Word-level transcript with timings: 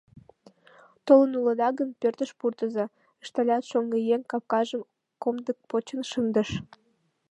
—Толын 1.05 1.31
улыда 1.39 1.69
гын, 1.77 1.89
пӧртыш 1.99 2.31
пурыза,— 2.39 2.85
ышталят, 3.23 3.63
шоҥгыеҥ 3.69 4.21
капкажым 4.31 4.81
комдык 5.23 5.57
почын 5.69 6.01
шындыш. 6.11 6.49